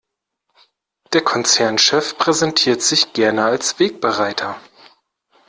[1.13, 4.59] Der Konzernchef präsentiert sich gerne als Wegbereiter.